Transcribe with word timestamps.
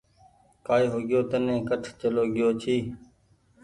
ڪآئي 0.65 0.85
هوگئيو 0.93 1.21
تني 1.29 1.55
ڪٺ 1.69 1.81
چلو 1.99 2.23
گيو 2.35 2.49
ڇي۔ 2.61 2.77